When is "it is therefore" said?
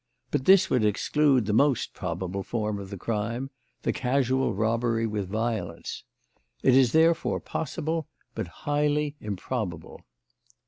6.63-7.39